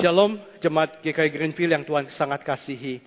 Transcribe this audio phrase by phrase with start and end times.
[0.00, 3.04] Shalom, jemaat GKI Greenfield yang Tuhan sangat kasihi.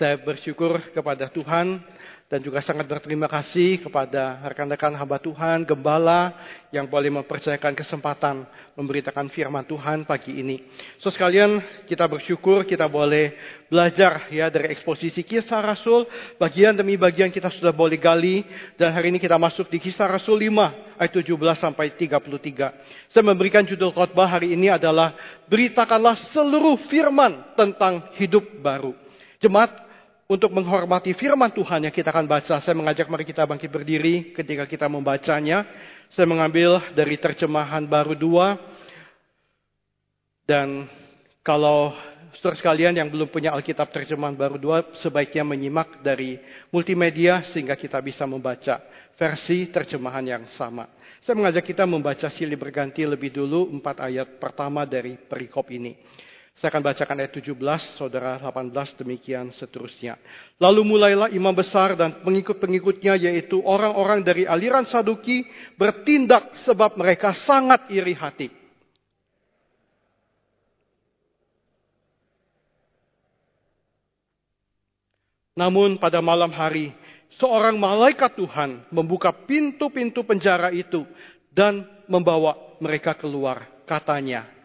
[0.00, 1.84] Saya bersyukur kepada Tuhan
[2.28, 6.36] dan juga sangat berterima kasih kepada rekan-rekan hamba Tuhan, gembala
[6.68, 8.44] yang boleh mempercayakan kesempatan
[8.76, 10.60] memberitakan firman Tuhan pagi ini.
[11.00, 11.56] So sekalian
[11.88, 13.32] kita bersyukur kita boleh
[13.72, 16.04] belajar ya dari eksposisi kisah Rasul,
[16.36, 18.44] bagian demi bagian kita sudah boleh gali
[18.76, 21.32] dan hari ini kita masuk di kisah Rasul 5 ayat 17
[21.64, 23.08] sampai 33.
[23.08, 25.16] Saya memberikan judul khotbah hari ini adalah
[25.48, 28.92] beritakanlah seluruh firman tentang hidup baru.
[29.40, 29.87] Jemaat
[30.28, 34.68] untuk menghormati firman Tuhan yang kita akan baca, saya mengajak mari kita bangkit berdiri ketika
[34.68, 35.64] kita membacanya.
[36.12, 38.60] Saya mengambil dari terjemahan baru dua.
[40.44, 40.84] Dan
[41.40, 41.96] kalau
[42.36, 46.36] saudara sekalian yang belum punya Alkitab terjemahan baru dua, sebaiknya menyimak dari
[46.68, 48.84] multimedia sehingga kita bisa membaca
[49.16, 50.92] versi terjemahan yang sama.
[51.24, 55.96] Saya mengajak kita membaca silih berganti lebih dulu empat ayat pertama dari perikop ini.
[56.58, 57.54] Saya akan bacakan ayat 17,
[57.94, 60.18] saudara 18, demikian seterusnya.
[60.58, 65.46] Lalu mulailah imam besar dan pengikut-pengikutnya yaitu orang-orang dari aliran Saduki
[65.78, 68.50] bertindak sebab mereka sangat iri hati.
[75.54, 76.90] Namun pada malam hari,
[77.38, 81.06] seorang malaikat Tuhan membuka pintu-pintu penjara itu
[81.54, 83.62] dan membawa mereka keluar.
[83.86, 84.57] Katanya,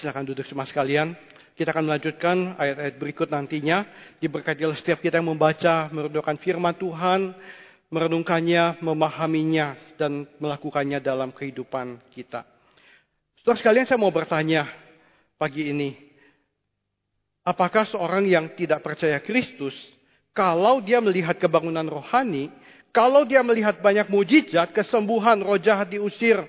[0.00, 1.12] Silakan duduk semua sekalian.
[1.52, 3.84] Kita akan melanjutkan ayat-ayat berikut nantinya.
[4.16, 7.36] Diberkatilah setiap kita yang membaca, merenungkan firman Tuhan,
[7.92, 12.48] merenungkannya, memahaminya, dan melakukannya dalam kehidupan kita.
[13.44, 14.72] Setelah sekalian saya mau bertanya
[15.36, 15.92] pagi ini.
[17.44, 19.76] Apakah seorang yang tidak percaya Kristus,
[20.32, 22.48] kalau dia melihat kebangunan rohani,
[22.88, 26.40] kalau dia melihat banyak mujizat, kesembuhan, roh jahat diusir,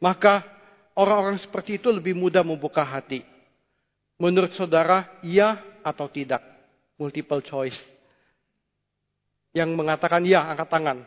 [0.00, 0.53] maka
[0.94, 3.22] orang-orang seperti itu lebih mudah membuka hati.
[4.18, 6.40] Menurut saudara, iya atau tidak?
[6.96, 7.78] Multiple choice.
[9.54, 10.98] Yang mengatakan iya, angkat tangan.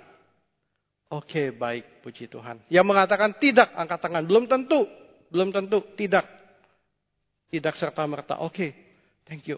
[1.07, 2.59] Oke, baik, puji Tuhan.
[2.67, 4.23] Yang mengatakan tidak, angkat tangan.
[4.28, 4.84] Belum tentu,
[5.31, 6.28] belum tentu, tidak.
[7.47, 8.44] Tidak serta-merta.
[8.44, 8.75] Oke,
[9.23, 9.56] thank you.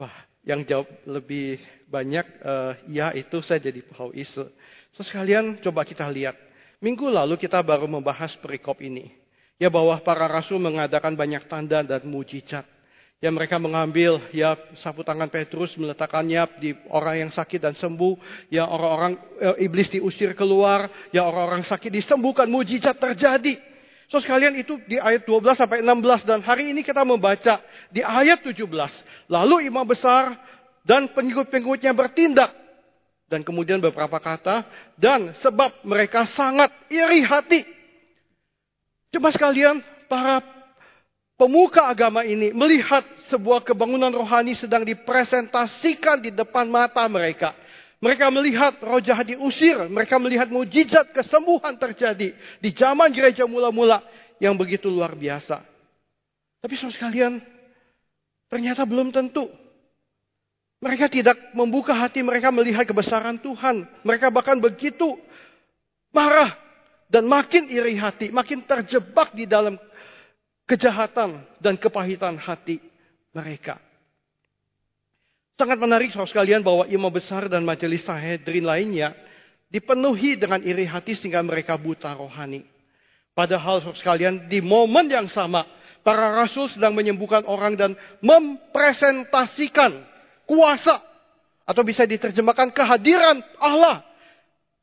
[0.00, 0.16] Wah,
[0.48, 4.48] yang jawab lebih banyak uh, ya itu saya jadi pahau isu.
[4.96, 6.40] So, sekalian coba kita lihat
[6.80, 9.12] Minggu lalu kita baru membahas perikop ini.
[9.60, 12.64] Ya bahwa para rasul mengadakan banyak tanda dan mujizat.
[13.20, 18.16] Ya mereka mengambil ya sapu tangan Petrus meletakkannya di orang yang sakit dan sembuh.
[18.48, 20.88] Ya orang-orang e, iblis diusir keluar.
[21.12, 22.48] Ya orang-orang sakit disembuhkan.
[22.48, 23.60] Mujizat terjadi.
[24.08, 27.60] So sekalian itu di ayat 12 sampai 16 dan hari ini kita membaca
[27.92, 28.56] di ayat 17.
[29.28, 30.32] Lalu imam besar
[30.88, 32.59] dan pengikut-pengikutnya bertindak
[33.30, 34.66] dan kemudian beberapa kata,
[34.98, 37.62] dan sebab mereka sangat iri hati.
[39.14, 39.78] Coba sekalian,
[40.10, 40.42] para
[41.38, 47.54] pemuka agama ini melihat sebuah kebangunan rohani sedang dipresentasikan di depan mata mereka.
[48.02, 54.02] Mereka melihat roh jahat diusir, mereka melihat mujizat kesembuhan terjadi di zaman gereja mula-mula
[54.42, 55.62] yang begitu luar biasa.
[56.64, 57.32] Tapi saudara sekalian,
[58.48, 59.46] ternyata belum tentu
[60.80, 63.84] mereka tidak membuka hati mereka melihat kebesaran Tuhan.
[64.00, 65.20] Mereka bahkan begitu
[66.08, 66.56] marah
[67.12, 69.76] dan makin iri hati, makin terjebak di dalam
[70.64, 72.80] kejahatan dan kepahitan hati
[73.36, 73.76] mereka.
[75.60, 79.12] Sangat menarik saudara sekalian bahwa imam besar dan majelis sahedrin lainnya
[79.68, 82.64] dipenuhi dengan iri hati sehingga mereka buta rohani.
[83.36, 85.68] Padahal saudara sekalian di momen yang sama
[86.00, 87.92] para rasul sedang menyembuhkan orang dan
[88.24, 90.09] mempresentasikan
[90.50, 90.98] kuasa
[91.62, 94.02] atau bisa diterjemahkan kehadiran Allah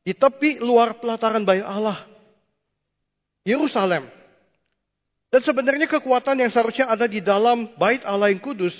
[0.00, 2.08] di tepi luar pelataran bayi Allah.
[3.44, 4.08] Yerusalem.
[5.28, 8.72] Dan sebenarnya kekuatan yang seharusnya ada di dalam bait Allah yang kudus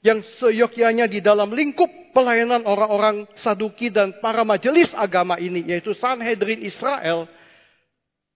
[0.00, 6.64] yang seyogyanya di dalam lingkup pelayanan orang-orang Saduki dan para majelis agama ini yaitu Sanhedrin
[6.64, 7.28] Israel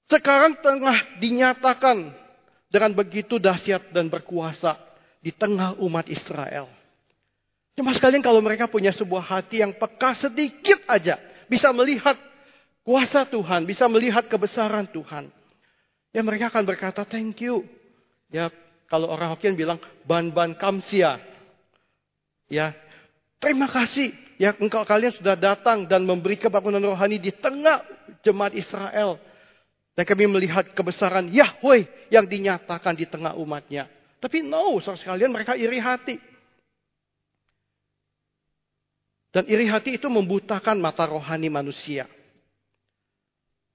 [0.07, 2.15] sekarang tengah dinyatakan
[2.71, 4.79] dengan begitu dahsyat dan berkuasa
[5.19, 6.76] di tengah umat Israel.
[7.77, 11.21] Cuma sekalian kalau mereka punya sebuah hati yang peka sedikit aja.
[11.45, 12.17] Bisa melihat
[12.81, 13.69] kuasa Tuhan.
[13.69, 15.29] Bisa melihat kebesaran Tuhan.
[16.17, 17.69] Ya mereka akan berkata thank you.
[18.33, 18.49] Ya
[18.89, 19.77] kalau orang Hokkien bilang
[20.09, 21.21] ban-ban kamsia.
[22.49, 22.73] Ya
[23.37, 24.17] terima kasih.
[24.41, 27.85] Ya engkau kalian sudah datang dan memberi kebangunan rohani di tengah
[28.25, 29.21] jemaat Israel.
[29.97, 33.89] Dan kami melihat kebesaran Yahweh yang dinyatakan di tengah umatnya.
[34.21, 36.17] Tapi no, sekalian mereka iri hati.
[39.37, 42.09] Dan iri hati itu membutakan mata rohani manusia.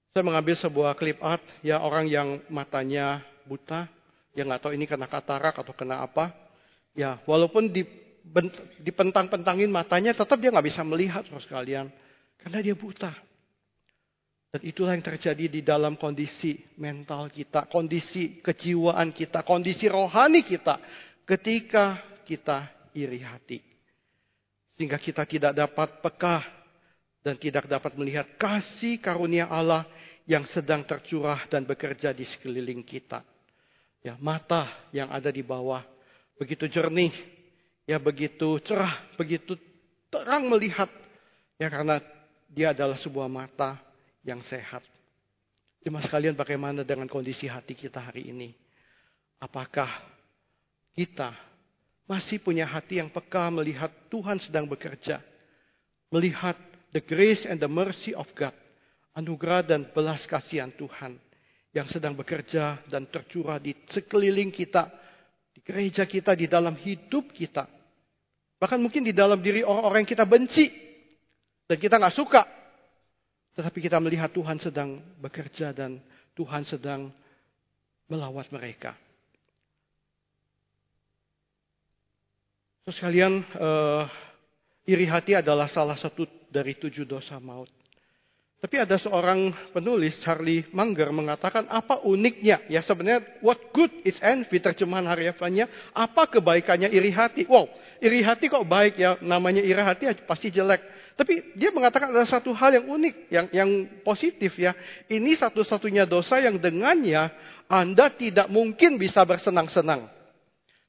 [0.10, 3.86] Saya mengambil sebuah clip art, ya orang yang matanya buta,
[4.34, 6.34] yang nggak tahu ini kena katarak atau kena apa.
[6.98, 7.86] Ya, walaupun di,
[8.82, 11.86] dipentang-pentangin matanya, tetap dia nggak bisa melihat, saudara sekalian,
[12.42, 13.14] karena dia buta.
[14.50, 20.82] Dan itulah yang terjadi di dalam kondisi mental kita, kondisi kejiwaan kita, kondisi rohani kita,
[21.22, 22.66] ketika kita
[22.98, 23.71] iri hati.
[24.82, 26.42] Sehingga kita tidak dapat peka
[27.22, 29.86] dan tidak dapat melihat kasih karunia Allah
[30.26, 33.22] yang sedang tercurah dan bekerja di sekeliling kita.
[34.02, 35.86] Ya, mata yang ada di bawah
[36.34, 37.14] begitu jernih,
[37.86, 39.54] ya begitu cerah, begitu
[40.10, 40.90] terang melihat.
[41.62, 42.02] Ya karena
[42.50, 43.78] dia adalah sebuah mata
[44.26, 44.82] yang sehat.
[45.86, 48.50] Cuma sekalian bagaimana dengan kondisi hati kita hari ini?
[49.38, 50.10] Apakah
[50.98, 51.51] kita
[52.10, 55.22] masih punya hati yang peka melihat Tuhan sedang bekerja.
[56.12, 56.60] Melihat
[56.92, 58.54] the grace and the mercy of God.
[59.16, 61.20] Anugerah dan belas kasihan Tuhan.
[61.72, 64.92] Yang sedang bekerja dan tercurah di sekeliling kita.
[65.56, 67.68] Di gereja kita, di dalam hidup kita.
[68.60, 70.68] Bahkan mungkin di dalam diri orang-orang yang kita benci.
[71.66, 72.44] Dan kita nggak suka.
[73.56, 76.00] Tetapi kita melihat Tuhan sedang bekerja dan
[76.36, 77.12] Tuhan sedang
[78.08, 78.96] melawat mereka.
[82.92, 84.04] Terus kalian, uh,
[84.84, 87.72] iri hati adalah salah satu dari tujuh dosa maut.
[88.60, 92.60] Tapi ada seorang penulis, Charlie Munger, mengatakan apa uniknya.
[92.68, 95.72] Ya sebenarnya, what good is envy, terjemahan hariafannya.
[95.96, 97.48] Apa kebaikannya iri hati?
[97.48, 97.72] Wow,
[98.04, 100.84] iri hati kok baik ya, namanya iri hati ya pasti jelek.
[101.16, 103.70] Tapi dia mengatakan ada satu hal yang unik, yang, yang
[104.04, 104.76] positif ya.
[105.08, 107.32] Ini satu-satunya dosa yang dengannya
[107.72, 110.12] Anda tidak mungkin bisa bersenang-senang.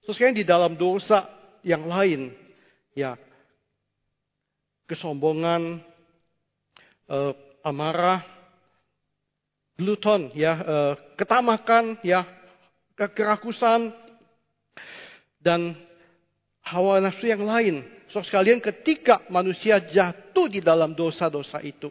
[0.03, 2.35] Terus di dalam dosa yang lain.
[2.93, 3.17] Ya,
[4.85, 5.81] kesombongan,
[7.09, 7.33] uh,
[7.65, 8.21] amarah,
[9.81, 12.29] gluton, ya, uh, ketamakan, ya,
[12.93, 13.97] kekerakusan,
[15.41, 15.75] dan
[16.63, 17.83] hawa nafsu yang lain.
[18.13, 21.89] So sekalian ketika manusia jatuh di dalam dosa-dosa itu,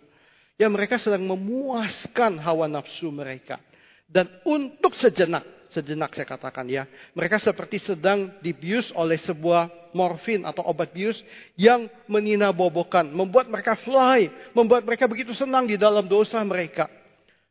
[0.56, 3.58] ya mereka sedang memuaskan hawa nafsu mereka.
[4.06, 6.86] Dan untuk sejenak, sejenak saya katakan ya.
[7.16, 11.20] Mereka seperti sedang dibius oleh sebuah morfin atau obat bius
[11.56, 13.08] yang meninabobokan.
[13.10, 16.88] Membuat mereka fly, membuat mereka begitu senang di dalam dosa mereka.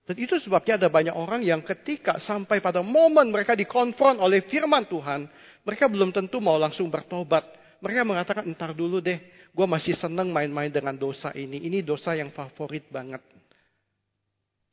[0.05, 4.83] Dan itu sebabnya ada banyak orang yang ketika sampai pada momen mereka dikonfront oleh firman
[4.91, 5.31] Tuhan,
[5.63, 7.47] mereka belum tentu mau langsung bertobat.
[7.81, 9.17] Mereka mengatakan, entar dulu deh,
[9.55, 11.63] gue masih senang main-main dengan dosa ini.
[11.65, 13.40] Ini dosa yang favorit banget.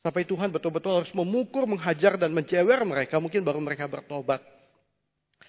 [0.06, 3.18] Sampai Tuhan betul-betul harus memukul, menghajar, dan mencewer mereka.
[3.18, 4.40] Mungkin baru mereka bertobat.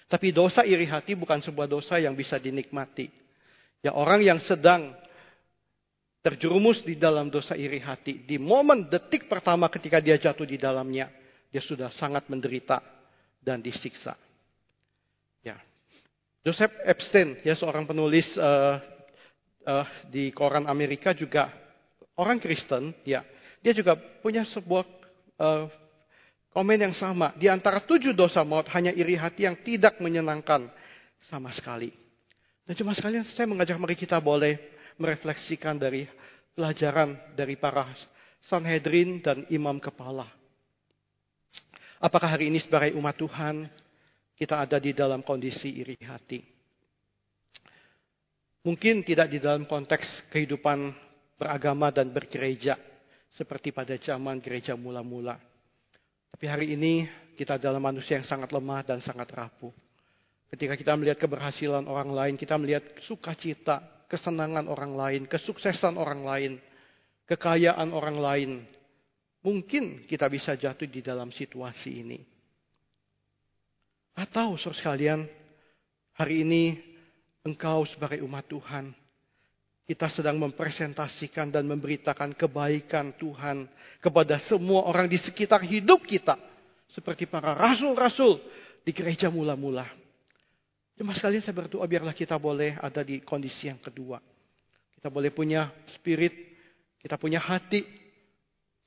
[0.09, 3.13] Tapi dosa iri hati bukan sebuah dosa yang bisa dinikmati.
[3.85, 4.97] Ya orang yang sedang
[6.19, 8.25] terjerumus di dalam dosa iri hati.
[8.25, 11.13] Di momen detik pertama ketika dia jatuh di dalamnya.
[11.49, 12.81] Dia sudah sangat menderita
[13.41, 14.13] dan disiksa.
[15.41, 15.57] Ya.
[16.45, 18.77] Joseph Epstein, ya seorang penulis uh,
[19.65, 21.49] uh, di koran Amerika juga
[22.19, 23.25] orang Kristen, ya
[23.59, 24.85] dia juga punya sebuah
[25.39, 25.65] uh,
[26.55, 27.35] komen yang sama.
[27.35, 30.71] Di antara tujuh dosa maut hanya iri hati yang tidak menyenangkan
[31.27, 31.91] sama sekali.
[32.63, 34.59] Dan cuma sekalian saya mengajak mari kita boleh
[34.99, 36.05] merefleksikan dari
[36.53, 37.87] pelajaran dari para
[38.47, 40.27] Sanhedrin dan imam kepala.
[41.99, 43.67] Apakah hari ini sebagai umat Tuhan
[44.39, 46.39] kita ada di dalam kondisi iri hati?
[48.63, 50.91] Mungkin tidak di dalam konteks kehidupan
[51.39, 52.75] beragama dan bergereja
[53.39, 55.39] seperti pada zaman gereja mula-mula.
[56.35, 57.07] Tapi hari ini
[57.39, 59.71] kita adalah manusia yang sangat lemah dan sangat rapuh.
[60.51, 63.79] Ketika kita melihat keberhasilan orang lain, kita melihat sukacita,
[64.11, 66.51] kesenangan orang lain, kesuksesan orang lain,
[67.31, 68.51] kekayaan orang lain.
[69.39, 72.19] Mungkin kita bisa jatuh di dalam situasi ini.
[74.19, 75.19] Atau, saudara sekalian,
[76.11, 76.75] hari ini
[77.47, 78.91] engkau sebagai umat Tuhan
[79.89, 83.65] kita sedang mempresentasikan dan memberitakan kebaikan Tuhan
[83.97, 86.37] kepada semua orang di sekitar hidup kita.
[86.93, 88.37] Seperti para rasul-rasul
[88.85, 89.89] di gereja mula-mula.
[90.93, 94.21] Cuma sekalian saya berdoa biarlah kita boleh ada di kondisi yang kedua.
[94.93, 96.37] Kita boleh punya spirit,
[97.01, 97.81] kita punya hati.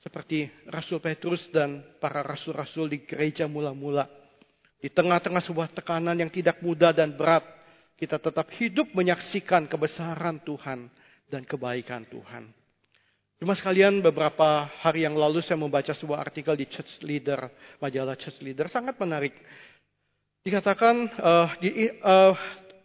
[0.06, 4.06] Seperti Rasul Petrus dan para rasul-rasul di gereja mula-mula.
[4.78, 7.61] Di tengah-tengah sebuah tekanan yang tidak mudah dan berat
[8.02, 10.90] kita tetap hidup menyaksikan kebesaran Tuhan
[11.30, 12.50] dan kebaikan Tuhan.
[13.38, 17.46] Cuma sekalian beberapa hari yang lalu saya membaca sebuah artikel di Church Leader,
[17.78, 19.38] majalah Church Leader, sangat menarik.
[20.42, 22.34] Dikatakan uh, di uh,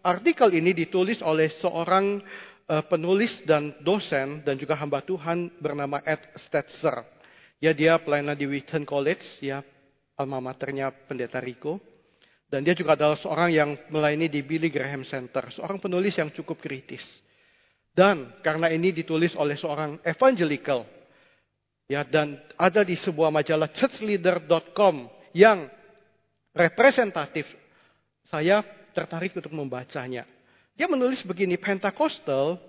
[0.05, 2.21] artikel ini ditulis oleh seorang
[2.69, 7.01] uh, penulis dan dosen dan juga hamba Tuhan bernama Ed Stetzer.
[7.57, 9.65] Ya dia pelayanan di Wheaton College, ya
[10.13, 11.96] alma maternya pendeta Rico.
[12.47, 16.63] Dan dia juga adalah seorang yang melayani di Billy Graham Center, seorang penulis yang cukup
[16.63, 17.03] kritis.
[17.91, 20.87] Dan karena ini ditulis oleh seorang evangelical,
[21.91, 25.67] ya dan ada di sebuah majalah churchleader.com yang
[26.55, 27.49] representatif,
[28.31, 28.63] saya
[28.95, 30.23] tertarik untuk membacanya.
[30.77, 32.61] Dia menulis begini, Pentecostal,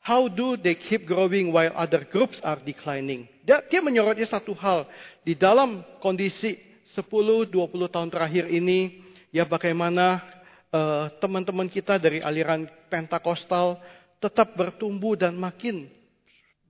[0.00, 3.28] how do they keep growing while other groups are declining?
[3.44, 4.88] Dia, dia menyoroti satu hal,
[5.22, 6.56] di dalam kondisi
[6.96, 7.52] 10-20
[7.92, 9.03] tahun terakhir ini,
[9.34, 10.22] ya bagaimana
[10.70, 13.82] uh, teman-teman kita dari aliran Pentakostal
[14.22, 15.90] tetap bertumbuh dan makin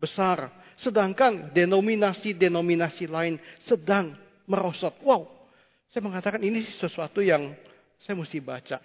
[0.01, 0.49] besar.
[0.81, 3.37] Sedangkan denominasi-denominasi lain
[3.69, 4.17] sedang
[4.49, 4.97] merosot.
[5.05, 5.29] Wow,
[5.93, 7.53] saya mengatakan ini sesuatu yang
[8.01, 8.81] saya mesti baca.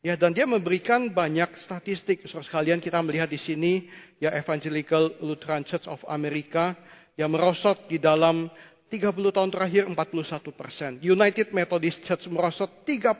[0.00, 2.24] Ya, dan dia memberikan banyak statistik.
[2.24, 3.84] Saudara sekalian kita melihat di sini
[4.16, 6.72] ya Evangelical Lutheran Church of America
[7.20, 8.48] yang merosot di dalam
[8.90, 10.90] 30 tahun terakhir 41 persen.
[10.98, 13.14] United Methodist Church merosot 31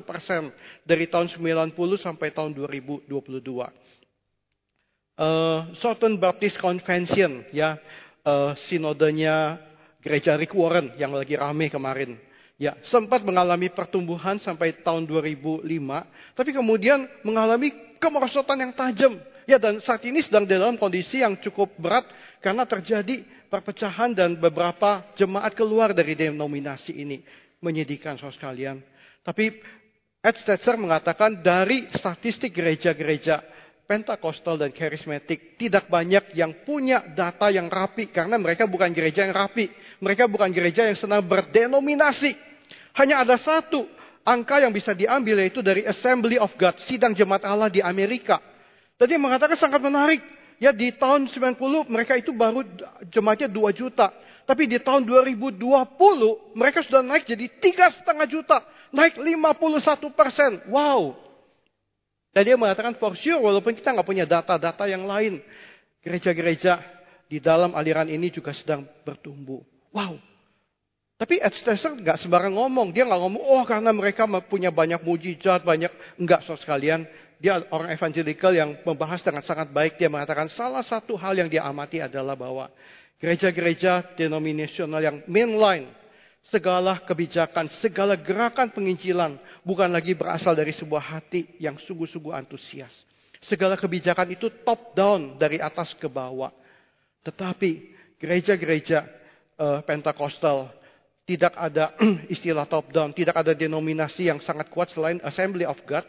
[0.00, 0.48] persen
[0.82, 3.12] dari tahun 90 sampai tahun 2022.
[3.12, 3.68] Uh,
[5.20, 7.76] eh, Southern Baptist Convention ya
[8.24, 9.60] uh, sinodenya
[10.00, 12.16] gereja Rick Warren yang lagi rame kemarin
[12.62, 15.66] Ya, sempat mengalami pertumbuhan sampai tahun 2005,
[16.38, 19.18] tapi kemudian mengalami kemerosotan yang tajam.
[19.44, 22.06] Ya, dan saat ini sedang dalam kondisi yang cukup berat
[22.38, 27.22] karena terjadi perpecahan dan beberapa jemaat keluar dari denominasi ini.
[27.62, 28.76] Menyedihkan saudara sekalian.
[29.22, 29.54] Tapi
[30.22, 37.66] Ed Stetzer mengatakan dari statistik gereja-gereja Pentakostal dan karismatik tidak banyak yang punya data yang
[37.66, 39.68] rapi karena mereka bukan gereja yang rapi.
[40.00, 42.32] Mereka bukan gereja yang senang berdenominasi.
[42.94, 43.84] Hanya ada satu
[44.22, 48.38] angka yang bisa diambil yaitu dari Assembly of God, sidang jemaat Allah di Amerika.
[49.02, 50.22] Tadi mengatakan sangat menarik.
[50.62, 51.58] Ya di tahun 90
[51.90, 52.62] mereka itu baru
[53.10, 54.14] jemaatnya 2 juta.
[54.46, 55.58] Tapi di tahun 2020
[56.54, 58.62] mereka sudah naik jadi tiga setengah juta.
[58.94, 60.62] Naik 51 persen.
[60.70, 61.18] Wow.
[62.30, 65.42] Dan dia mengatakan for sure walaupun kita nggak punya data-data yang lain.
[66.06, 66.78] Gereja-gereja
[67.26, 69.66] di dalam aliran ini juga sedang bertumbuh.
[69.90, 70.14] Wow.
[71.18, 72.94] Tapi Ed Stetzer nggak sembarang ngomong.
[72.94, 75.90] Dia nggak ngomong, oh karena mereka punya banyak mujizat, banyak.
[76.18, 77.06] Enggak, so sekalian.
[77.42, 79.98] Dia orang evangelical yang membahas dengan sangat baik.
[79.98, 82.70] Dia mengatakan salah satu hal yang dia amati adalah bahwa
[83.18, 85.90] gereja-gereja denominasional yang mainline,
[86.46, 92.94] segala kebijakan, segala gerakan penginjilan bukan lagi berasal dari sebuah hati yang sungguh-sungguh antusias.
[93.42, 96.54] Segala kebijakan itu top down dari atas ke bawah.
[97.26, 97.90] Tetapi
[98.22, 99.02] gereja-gereja
[99.58, 100.70] uh, Pentakostal
[101.26, 101.94] tidak ada
[102.34, 106.06] istilah top down, tidak ada denominasi yang sangat kuat selain Assembly of God.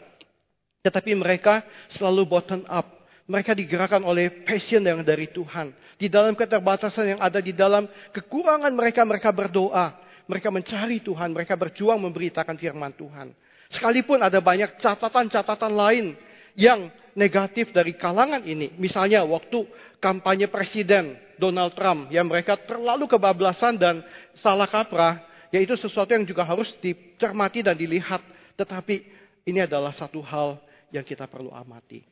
[0.84, 2.84] Tetapi mereka selalu bottom up.
[3.24, 5.72] Mereka digerakkan oleh passion yang dari Tuhan.
[5.96, 9.96] Di dalam keterbatasan yang ada di dalam kekurangan mereka, mereka berdoa.
[10.28, 13.32] Mereka mencari Tuhan, mereka berjuang memberitakan firman Tuhan.
[13.72, 16.06] Sekalipun ada banyak catatan-catatan lain
[16.52, 18.76] yang negatif dari kalangan ini.
[18.76, 19.64] Misalnya waktu
[20.04, 24.04] kampanye presiden Donald Trump, yang mereka terlalu kebablasan dan
[24.36, 28.20] salah kaprah, yaitu sesuatu yang juga harus dicermati dan dilihat.
[28.60, 29.00] Tetapi
[29.48, 30.60] ini adalah satu hal
[30.94, 32.06] yang kita perlu amati.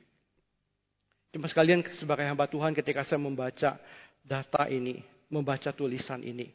[1.30, 3.78] Cuma sekalian sebagai hamba Tuhan ketika saya membaca
[4.26, 6.50] data ini, membaca tulisan ini.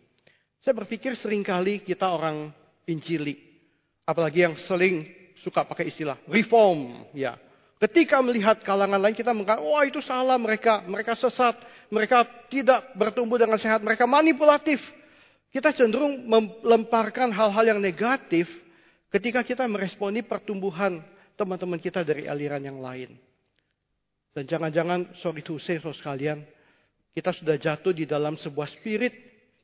[0.60, 2.51] Saya berpikir sering kali kita orang
[2.84, 3.39] Injili.
[4.03, 5.07] Apalagi yang sering
[5.39, 7.07] suka pakai istilah reform.
[7.15, 7.39] ya
[7.77, 11.53] Ketika melihat kalangan lain kita mengatakan, wah itu salah mereka, mereka sesat,
[11.93, 14.81] mereka tidak bertumbuh dengan sehat, mereka manipulatif.
[15.53, 18.50] Kita cenderung melemparkan hal-hal yang negatif
[19.13, 21.00] ketika kita meresponi pertumbuhan
[21.38, 23.13] teman-teman kita dari aliran yang lain.
[24.34, 26.41] Dan jangan-jangan, sorry to say, so sekalian,
[27.13, 29.13] kita sudah jatuh di dalam sebuah spirit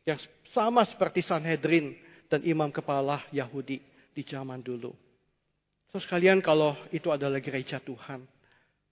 [0.06, 0.18] yang
[0.54, 1.94] sama seperti Sanhedrin
[2.30, 3.82] dan imam kepala Yahudi
[4.14, 4.94] di zaman dulu.
[5.94, 8.26] So sekalian kalau itu adalah gereja Tuhan,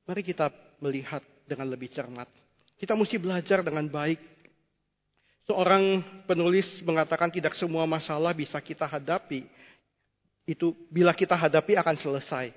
[0.06, 2.30] mari kita melihat dengan lebih cermat.
[2.78, 4.32] Kita mesti belajar dengan baik
[5.50, 9.44] Seorang penulis mengatakan tidak semua masalah bisa kita hadapi.
[10.46, 12.54] Itu bila kita hadapi akan selesai.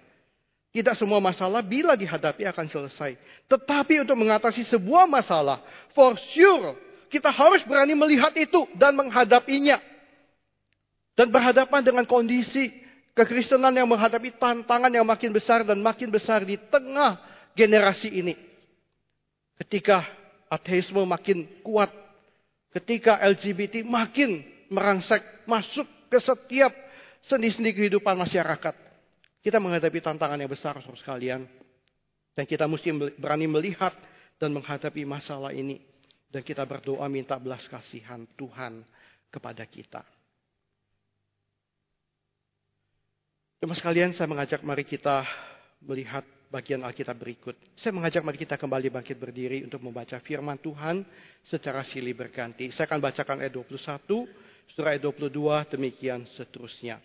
[0.74, 3.14] Tidak semua masalah bila dihadapi akan selesai.
[3.46, 5.62] Tetapi untuk mengatasi sebuah masalah,
[5.94, 6.74] for sure
[7.06, 9.78] kita harus berani melihat itu dan menghadapinya.
[11.14, 12.74] Dan berhadapan dengan kondisi
[13.14, 17.22] kekristenan yang menghadapi tantangan yang makin besar dan makin besar di tengah
[17.54, 18.34] generasi ini.
[19.54, 20.02] Ketika
[20.50, 21.94] ateisme makin kuat
[22.74, 26.74] ketika LGBT makin merangsek masuk ke setiap
[27.30, 28.83] sendi-sendi kehidupan masyarakat.
[29.44, 31.44] Kita menghadapi tantangan yang besar, saudara sekalian.
[32.32, 32.88] Dan kita mesti
[33.20, 33.92] berani melihat
[34.40, 35.84] dan menghadapi masalah ini.
[36.32, 38.80] Dan kita berdoa minta belas kasihan Tuhan
[39.28, 40.00] kepada kita.
[43.60, 45.28] Cuma sekalian saya mengajak mari kita
[45.84, 47.54] melihat bagian Alkitab berikut.
[47.76, 51.04] Saya mengajak mari kita kembali bangkit berdiri untuk membaca firman Tuhan
[51.52, 52.72] secara silih berganti.
[52.72, 53.76] Saya akan bacakan ayat 21,
[54.72, 56.96] surah ayat 22, demikian seterusnya.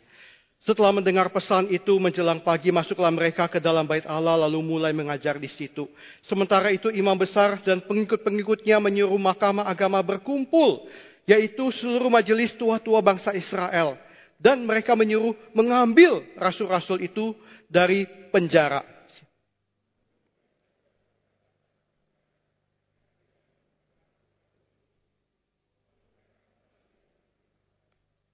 [0.67, 5.39] Setelah mendengar pesan itu menjelang pagi masuklah mereka ke dalam bait Allah lalu mulai mengajar
[5.39, 5.87] di situ.
[6.27, 10.83] Sementara itu imam besar dan pengikut-pengikutnya menyuruh mahkamah agama berkumpul,
[11.23, 13.95] yaitu seluruh majelis tua-tua bangsa Israel.
[14.35, 17.31] Dan mereka menyuruh mengambil rasul-rasul itu
[17.71, 18.98] dari penjara.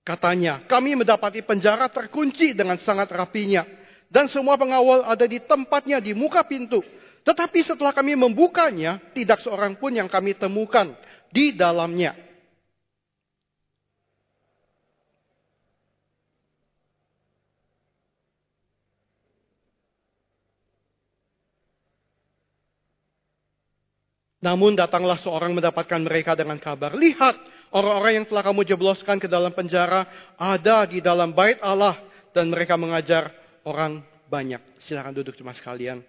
[0.06, 3.66] Katanya, kami mendapati penjara terkunci dengan sangat rapinya.
[4.06, 6.86] Dan semua pengawal ada di tempatnya di muka pintu.
[7.26, 10.94] Tetapi setelah kami membukanya, tidak seorang pun yang kami temukan
[11.34, 12.25] di dalamnya.
[24.46, 26.94] Namun datanglah seorang mendapatkan mereka dengan kabar.
[26.94, 27.34] Lihat,
[27.74, 30.06] orang-orang yang telah kamu jebloskan ke dalam penjara
[30.38, 31.98] ada di dalam bait Allah
[32.30, 33.34] dan mereka mengajar
[33.66, 34.62] orang banyak.
[34.86, 36.06] Silahkan duduk cuma sekalian.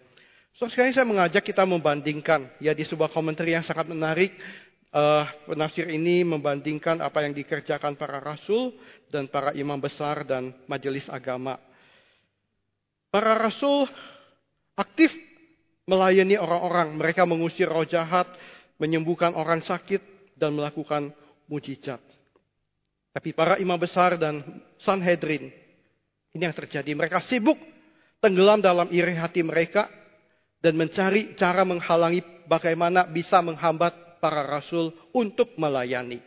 [0.53, 4.33] So sekali saya mengajak kita membandingkan ya di sebuah komentar yang sangat menarik
[4.93, 8.73] uh, penafsir ini membandingkan apa yang dikerjakan para rasul
[9.13, 11.61] dan para imam besar dan majelis agama.
[13.13, 13.89] Para rasul
[14.77, 15.13] aktif
[15.87, 18.27] melayani orang-orang, mereka mengusir roh jahat,
[18.77, 20.03] menyembuhkan orang sakit
[20.35, 21.15] dan melakukan
[21.47, 22.03] mujizat.
[23.15, 24.45] Tapi para imam besar dan
[24.83, 25.49] Sanhedrin,
[26.37, 26.93] ini yang terjadi.
[26.93, 27.57] Mereka sibuk
[28.21, 29.89] tenggelam dalam iri hati mereka
[30.61, 36.21] dan mencari cara menghalangi bagaimana bisa menghambat para rasul untuk melayani.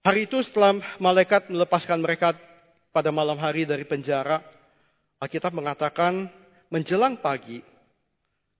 [0.00, 2.32] Hari itu setelah malaikat melepaskan mereka
[2.88, 4.40] pada malam hari dari penjara,
[5.20, 6.32] Alkitab mengatakan
[6.72, 7.60] menjelang pagi,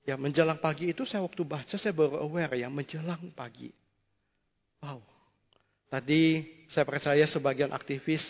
[0.05, 3.73] ya menjelang pagi itu saya waktu baca saya baru aware ya menjelang pagi.
[4.81, 5.05] Wow.
[5.91, 8.23] Tadi saya percaya sebagian aktivis,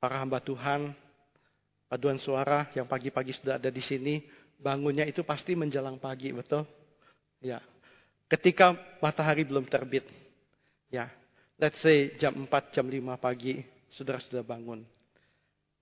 [0.00, 0.96] para hamba Tuhan,
[1.86, 4.24] paduan suara yang pagi-pagi sudah ada di sini,
[4.56, 6.64] bangunnya itu pasti menjelang pagi, betul?
[7.44, 7.60] Ya.
[8.26, 8.72] Ketika
[9.04, 10.08] matahari belum terbit.
[10.88, 11.12] Ya.
[11.60, 14.84] Let's say jam 4, jam 5 pagi, saudara sudah bangun.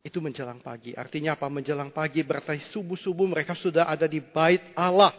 [0.04, 0.92] Itu menjelang pagi.
[0.92, 1.48] Artinya apa?
[1.48, 5.16] Menjelang pagi berarti subuh-subuh mereka sudah ada di bait Allah.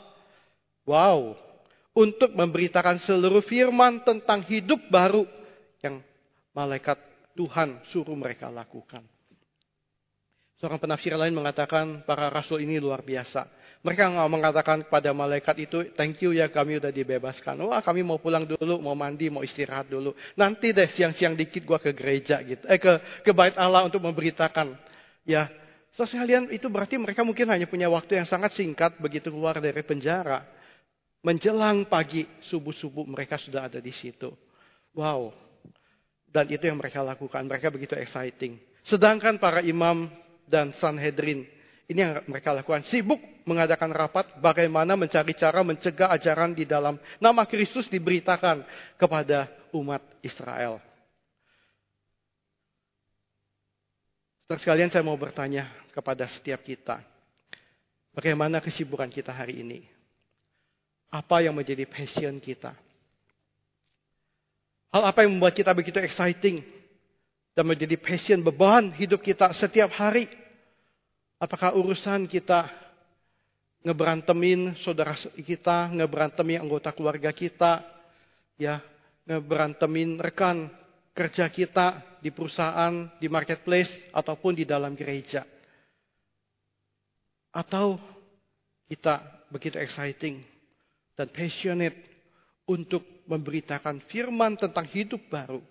[0.86, 1.34] Wow,
[1.98, 5.26] untuk memberitakan seluruh firman tentang hidup baru
[5.82, 6.04] yang
[6.54, 7.02] malaikat
[7.34, 9.02] Tuhan suruh mereka lakukan.
[10.62, 13.48] Seorang penafsir lain mengatakan para rasul ini luar biasa.
[13.86, 17.54] Mereka nggak mengatakan kepada malaikat itu, thank you ya kami udah dibebaskan.
[17.70, 20.18] Wah kami mau pulang dulu, mau mandi, mau istirahat dulu.
[20.34, 22.66] Nanti deh siang-siang dikit gua ke gereja gitu.
[22.66, 24.74] Eh ke, ke bait Allah untuk memberitakan.
[25.22, 25.54] Ya,
[25.94, 29.86] so sekalian itu berarti mereka mungkin hanya punya waktu yang sangat singkat begitu keluar dari
[29.86, 30.42] penjara.
[31.22, 34.34] Menjelang pagi, subuh-subuh mereka sudah ada di situ.
[34.98, 35.30] Wow.
[36.26, 37.46] Dan itu yang mereka lakukan.
[37.46, 38.58] Mereka begitu exciting.
[38.82, 40.10] Sedangkan para imam
[40.50, 41.46] dan Sanhedrin,
[41.86, 42.82] ini yang mereka lakukan.
[42.90, 48.66] Sibuk mengadakan rapat bagaimana mencari cara mencegah ajaran di dalam nama Kristus diberitakan
[48.98, 50.82] kepada umat Israel.
[54.46, 57.02] Setelah sekalian saya mau bertanya kepada setiap kita.
[58.14, 59.80] Bagaimana kesibukan kita hari ini?
[61.10, 62.74] Apa yang menjadi passion kita?
[64.90, 66.64] Hal apa yang membuat kita begitu exciting
[67.54, 70.45] dan menjadi passion beban hidup kita setiap hari?
[71.36, 72.72] Apakah urusan kita
[73.86, 77.86] ngeberantemin saudara kita, ngeberantemin anggota keluarga kita,
[78.58, 78.82] ya,
[79.28, 80.72] ngeberantemin rekan
[81.14, 85.46] kerja kita di perusahaan, di marketplace, ataupun di dalam gereja.
[87.54, 88.00] Atau
[88.90, 90.44] kita begitu exciting
[91.16, 91.96] dan passionate
[92.68, 95.62] untuk memberitakan firman tentang hidup baru.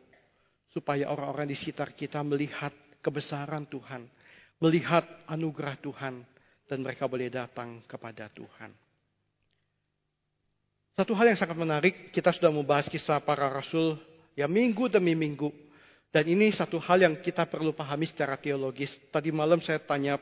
[0.70, 4.10] Supaya orang-orang di sekitar kita melihat kebesaran Tuhan.
[4.64, 6.24] Melihat anugerah Tuhan.
[6.64, 8.72] Dan mereka boleh datang kepada Tuhan.
[10.96, 14.00] Satu hal yang sangat menarik, kita sudah membahas kisah para rasul
[14.32, 15.52] ya minggu demi minggu.
[16.08, 18.88] Dan ini satu hal yang kita perlu pahami secara teologis.
[19.12, 20.16] Tadi malam saya tanya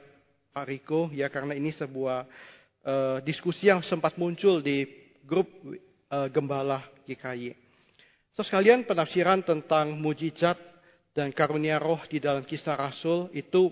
[0.50, 2.24] Pak Riko, ya karena ini sebuah
[2.82, 4.88] uh, diskusi yang sempat muncul di
[5.20, 5.46] grup
[6.08, 7.52] uh, gembala GKI.
[8.32, 10.56] So sekalian penafsiran tentang mujizat
[11.12, 13.68] dan karunia roh di dalam kisah Rasul itu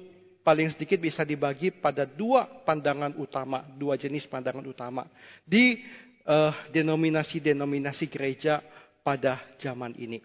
[0.50, 5.06] paling sedikit bisa dibagi pada dua pandangan utama, dua jenis pandangan utama
[5.46, 5.78] di
[6.26, 8.58] uh, denominasi-denominasi gereja
[9.06, 10.18] pada zaman ini.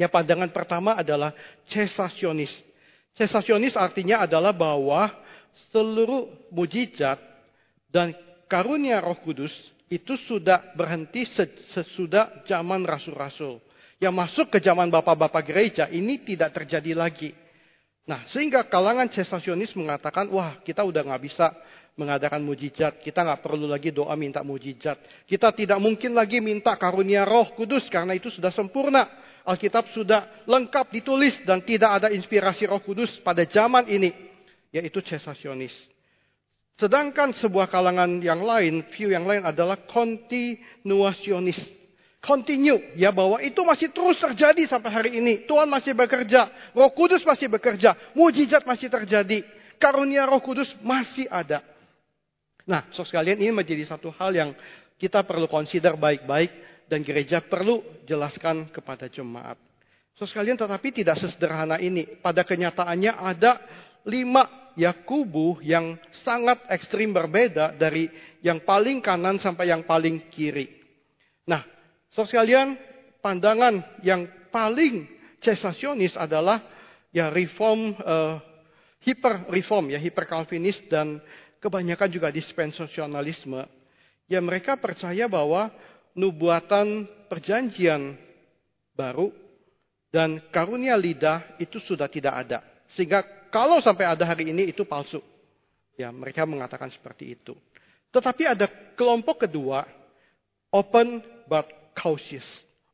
[0.00, 1.36] Ya pandangan pertama adalah
[1.68, 2.48] cesasionis.
[3.12, 5.12] Cesasionis artinya adalah bahwa
[5.68, 7.20] seluruh mujizat
[7.92, 8.16] dan
[8.48, 9.52] karunia Roh Kudus
[9.92, 11.28] itu sudah berhenti
[11.76, 13.60] sesudah zaman rasul-rasul.
[14.00, 17.36] Yang masuk ke zaman bapak-bapak gereja ini tidak terjadi lagi.
[18.06, 21.50] Nah, sehingga kalangan cesasionis mengatakan, wah kita udah nggak bisa
[21.98, 23.02] mengadakan mujizat.
[23.02, 25.26] Kita nggak perlu lagi doa minta mujizat.
[25.26, 29.10] Kita tidak mungkin lagi minta karunia roh kudus karena itu sudah sempurna.
[29.42, 34.14] Alkitab sudah lengkap ditulis dan tidak ada inspirasi roh kudus pada zaman ini.
[34.70, 35.74] Yaitu cesasionis.
[36.76, 41.56] Sedangkan sebuah kalangan yang lain, view yang lain adalah kontinuasionis.
[42.24, 45.46] Continue, ya bahwa itu masih terus terjadi sampai hari ini.
[45.46, 49.46] Tuhan masih bekerja, Roh Kudus masih bekerja, mujizat masih terjadi,
[49.78, 51.62] karunia Roh Kudus masih ada.
[52.66, 54.50] Nah, so sekalian ini menjadi satu hal yang
[54.98, 56.50] kita perlu consider baik-baik
[56.90, 59.54] dan gereja perlu jelaskan kepada jemaat.
[60.16, 62.08] So sekalian tetapi tidak sesederhana ini.
[62.18, 63.60] Pada kenyataannya ada
[64.08, 68.08] lima ya kubu yang sangat ekstrim berbeda dari
[68.40, 70.72] yang paling kanan sampai yang paling kiri.
[71.46, 71.75] Nah,
[72.16, 72.80] so sekalian
[73.20, 75.04] pandangan yang paling
[75.44, 76.64] cesasionis adalah
[77.12, 78.40] ya reform uh,
[79.04, 81.20] hiper reform ya hiper Calvinis dan
[81.60, 83.66] kebanyakan juga dispensasionalisme,
[84.30, 85.70] ya mereka percaya bahwa
[86.14, 88.16] nubuatan perjanjian
[88.94, 89.34] baru
[90.14, 92.58] dan karunia lidah itu sudah tidak ada.
[92.94, 95.20] Sehingga kalau sampai ada hari ini itu palsu.
[95.96, 97.56] Ya, mereka mengatakan seperti itu.
[98.12, 99.88] Tetapi ada kelompok kedua,
[100.68, 101.64] open but
[101.96, 102.44] cautious.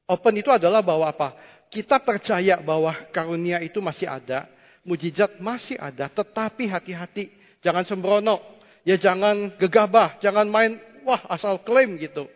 [0.06, 1.34] Open itu adalah bahwa apa?
[1.66, 4.46] Kita percaya bahwa karunia itu masih ada,
[4.86, 8.42] mujizat masih ada, tetapi hati-hati Jangan sembrono.
[8.82, 10.18] Ya jangan gegabah.
[10.18, 12.26] Jangan main, wah asal klaim gitu.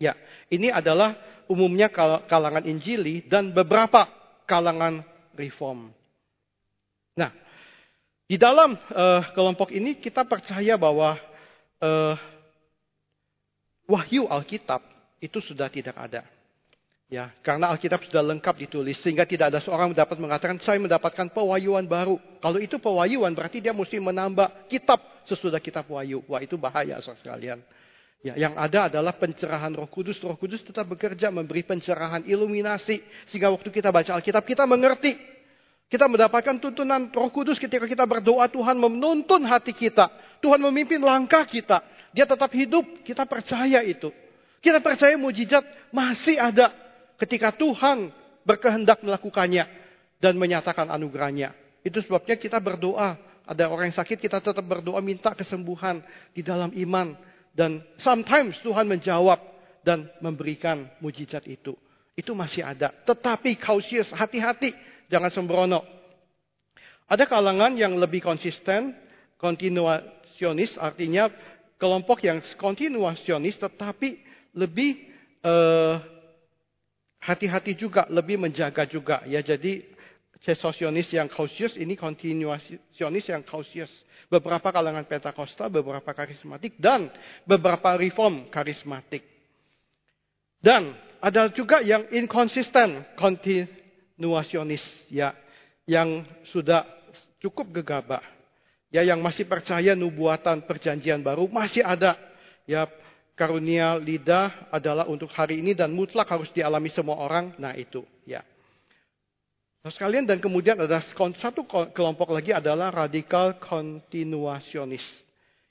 [0.00, 0.16] Ya,
[0.48, 1.12] ini adalah
[1.44, 1.92] umumnya
[2.24, 4.08] kalangan Injili dan beberapa
[4.48, 5.04] kalangan
[5.36, 5.92] reform.
[7.12, 7.28] Nah,
[8.24, 11.20] di dalam uh, kelompok ini kita percaya bahwa
[11.84, 12.16] uh,
[13.84, 14.80] wahyu Alkitab
[15.20, 16.24] itu sudah tidak ada.
[17.10, 21.82] Ya, karena Alkitab sudah lengkap ditulis sehingga tidak ada seorang dapat mengatakan saya mendapatkan pewahyuan
[21.82, 22.22] baru.
[22.38, 26.22] Kalau itu pewahyuan berarti dia mesti menambah kitab sesudah kitab wahyu.
[26.30, 27.58] Wah, itu bahaya saudara sekalian.
[28.22, 30.22] Ya, yang ada adalah pencerahan Roh Kudus.
[30.22, 35.18] Roh Kudus tetap bekerja memberi pencerahan iluminasi sehingga waktu kita baca Alkitab kita mengerti.
[35.90, 40.06] Kita mendapatkan tuntunan Roh Kudus ketika kita berdoa Tuhan menuntun hati kita.
[40.38, 41.82] Tuhan memimpin langkah kita.
[42.14, 44.14] Dia tetap hidup, kita percaya itu.
[44.60, 46.68] Kita percaya mujizat masih ada
[47.16, 48.12] ketika Tuhan
[48.44, 49.64] berkehendak melakukannya
[50.20, 51.56] dan menyatakan anugerahnya.
[51.80, 53.16] Itu sebabnya kita berdoa.
[53.48, 56.04] Ada orang yang sakit, kita tetap berdoa minta kesembuhan
[56.36, 57.16] di dalam iman.
[57.50, 59.40] Dan sometimes Tuhan menjawab
[59.82, 61.74] dan memberikan mujizat itu.
[62.14, 62.92] Itu masih ada.
[63.08, 64.70] Tetapi cautious, hati-hati.
[65.10, 65.82] Jangan sembrono.
[67.10, 68.94] Ada kalangan yang lebih konsisten,
[69.40, 71.26] kontinuasionis, artinya
[71.80, 75.10] kelompok yang kontinuasionis tetapi lebih
[75.44, 76.00] uh,
[77.20, 79.22] hati-hati juga, lebih menjaga juga.
[79.28, 79.84] Ya, jadi
[80.40, 83.92] sesosionis yang cautious ini kontinuasionis yang cautious.
[84.30, 87.10] Beberapa kalangan Pentakosta, beberapa karismatik, dan
[87.42, 89.26] beberapa reform karismatik.
[90.62, 95.34] Dan ada juga yang inkonsisten, kontinuasionis, ya,
[95.84, 96.22] yang
[96.54, 96.86] sudah
[97.42, 98.22] cukup gegabah.
[98.90, 102.18] Ya, yang masih percaya nubuatan perjanjian baru masih ada.
[102.66, 102.86] Ya,
[103.40, 107.56] karunia lidah adalah untuk hari ini dan mutlak harus dialami semua orang.
[107.56, 108.44] Nah itu, ya.
[109.80, 111.00] Nah, sekalian dan kemudian ada
[111.40, 111.64] satu
[111.96, 115.00] kelompok lagi adalah radikal kontinuasionis.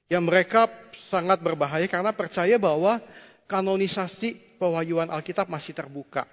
[0.10, 0.66] Yang mereka
[1.14, 2.98] sangat berbahaya karena percaya bahwa
[3.46, 6.26] kanonisasi pewahyuan Alkitab masih terbuka.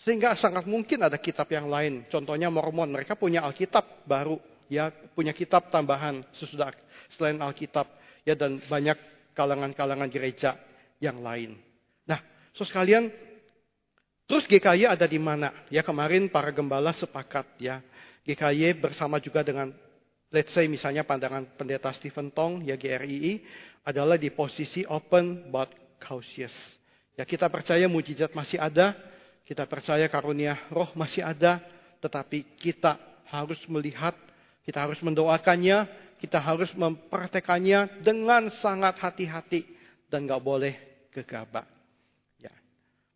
[0.00, 2.08] Sehingga sangat mungkin ada kitab yang lain.
[2.08, 4.40] Contohnya Mormon, mereka punya Alkitab baru,
[4.72, 6.72] ya punya kitab tambahan sesudah
[7.20, 7.84] selain Alkitab,
[8.24, 8.96] ya dan banyak
[9.36, 10.56] kalangan-kalangan gereja
[11.00, 11.56] yang lain.
[12.04, 12.20] Nah,
[12.52, 13.08] so sekalian,
[14.28, 15.50] terus GKY ada di mana?
[15.72, 17.80] Ya kemarin para gembala sepakat ya.
[18.22, 19.72] GKY bersama juga dengan
[20.30, 23.42] let's say misalnya pandangan pendeta Stephen Tong ya GRII
[23.82, 26.52] adalah di posisi open but cautious.
[27.18, 28.94] Ya kita percaya mujizat masih ada,
[29.44, 31.58] kita percaya karunia roh masih ada,
[31.98, 32.96] tetapi kita
[33.28, 34.14] harus melihat,
[34.62, 35.88] kita harus mendoakannya,
[36.20, 39.64] kita harus mempraktekannya dengan sangat hati-hati
[40.08, 41.66] dan nggak boleh gegabah.
[42.38, 42.54] Ya.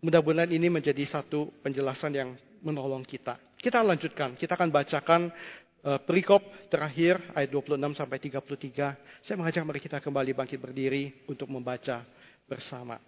[0.02, 2.30] Mudah-mudahan ini menjadi satu penjelasan yang
[2.60, 3.38] menolong kita.
[3.58, 5.32] Kita lanjutkan, kita akan bacakan
[5.84, 9.24] uh, perikop terakhir ayat 26 sampai 33.
[9.24, 12.04] Saya mengajak mari kita kembali bangkit berdiri untuk membaca
[12.44, 13.00] bersama.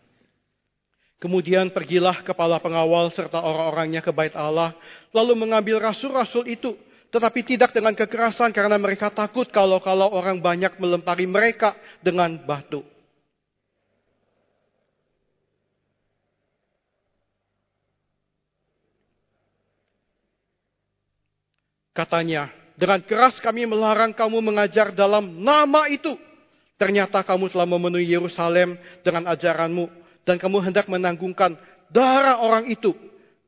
[1.16, 4.76] Kemudian pergilah kepala pengawal serta orang-orangnya ke bait Allah,
[5.16, 6.76] lalu mengambil rasul-rasul itu,
[7.08, 11.72] tetapi tidak dengan kekerasan karena mereka takut kalau-kalau orang banyak melempari mereka
[12.04, 12.84] dengan batu.
[21.96, 26.12] Katanya, dengan keras kami melarang kamu mengajar dalam nama itu.
[26.76, 29.88] Ternyata kamu telah memenuhi Yerusalem dengan ajaranmu
[30.28, 31.56] dan kamu hendak menanggungkan
[31.88, 32.92] darah orang itu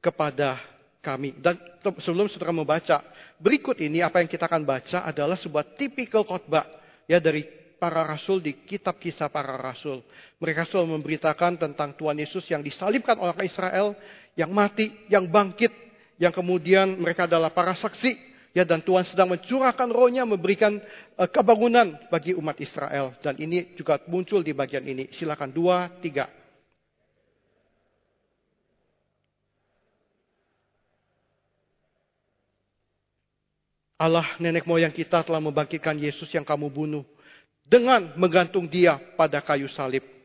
[0.00, 0.56] kepada
[1.04, 1.37] kami.
[1.37, 1.61] Dan
[2.00, 3.04] sebelum saudara membaca,
[3.37, 6.64] berikut ini apa yang kita akan baca adalah sebuah tipikal khotbah
[7.04, 7.44] ya dari
[7.76, 10.00] para rasul di kitab kisah para rasul.
[10.40, 13.92] Mereka selalu memberitakan tentang Tuhan Yesus yang disalibkan oleh Israel,
[14.32, 15.70] yang mati, yang bangkit,
[16.16, 20.80] yang kemudian mereka adalah para saksi Ya dan Tuhan sedang mencurahkan rohnya memberikan
[21.20, 23.12] uh, kebangunan bagi umat Israel.
[23.20, 25.12] Dan ini juga muncul di bagian ini.
[25.12, 26.32] Silakan dua, tiga.
[33.98, 37.04] Allah nenek moyang kita telah membangkitkan Yesus yang kamu bunuh.
[37.68, 40.17] Dengan menggantung dia pada kayu salib.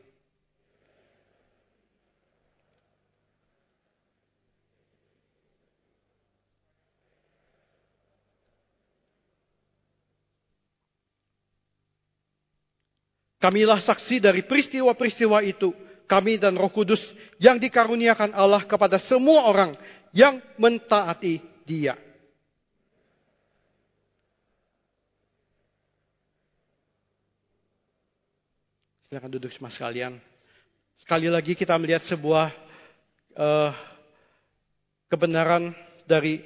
[13.43, 15.75] Kamilah saksi dari peristiwa-peristiwa itu.
[16.07, 17.03] Kami dan Roh Kudus
[17.43, 19.75] yang dikaruniakan Allah kepada semua orang
[20.15, 21.99] yang mentaati Dia.
[29.11, 30.23] Silakan duduk semua sekalian.
[31.03, 32.47] Sekali lagi kita melihat sebuah
[33.35, 33.75] uh,
[35.11, 35.75] kebenaran
[36.07, 36.39] dari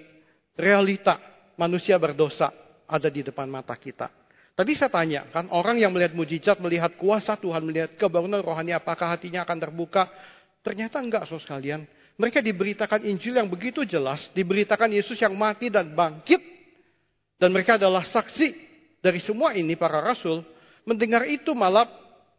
[0.57, 1.21] realita
[1.61, 2.49] manusia berdosa
[2.89, 4.16] ada di depan mata kita.
[4.57, 9.13] Tadi saya tanya, kan orang yang melihat mujizat, melihat kuasa Tuhan, melihat kebangunan rohani, apakah
[9.13, 10.09] hatinya akan terbuka?
[10.65, 11.85] Ternyata enggak, saudara sekalian.
[12.17, 16.41] Mereka diberitakan Injil yang begitu jelas, diberitakan Yesus yang mati dan bangkit,
[17.37, 18.57] dan mereka adalah saksi
[18.97, 20.41] dari semua ini para rasul.
[20.89, 21.85] Mendengar itu malah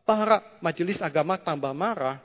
[0.03, 2.19] para majelis agama tambah marah,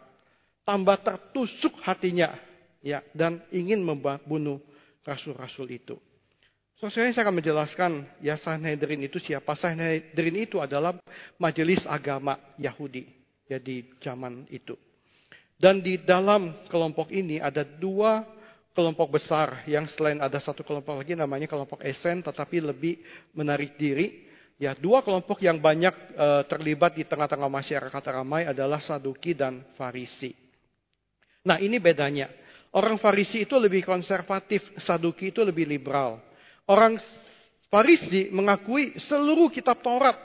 [0.65, 2.34] tambah tertusuk hatinya,
[2.82, 4.58] ya, dan ingin membunuh
[5.06, 6.01] rasul-rasul itu.
[6.84, 9.56] So, saya akan menjelaskan ya Sanhedrin itu siapa.
[9.56, 10.91] Sanhedrin itu adalah
[11.39, 13.08] majelis agama Yahudi
[13.48, 14.76] ya di zaman itu.
[15.56, 18.28] Dan di dalam kelompok ini ada dua
[18.76, 23.00] kelompok besar yang selain ada satu kelompok lagi namanya kelompok esen tetapi lebih
[23.32, 24.28] menarik diri.
[24.60, 30.36] Ya, dua kelompok yang banyak uh, terlibat di tengah-tengah masyarakat ramai adalah Saduki dan Farisi.
[31.48, 32.28] Nah, ini bedanya.
[32.76, 36.33] Orang Farisi itu lebih konservatif, Saduki itu lebih liberal.
[36.69, 36.99] Orang
[37.67, 40.15] Farisi mengakui seluruh kitab Taurat.